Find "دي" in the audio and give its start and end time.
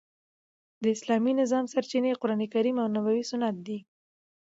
3.65-3.77